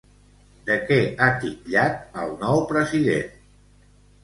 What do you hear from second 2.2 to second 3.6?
al nou president?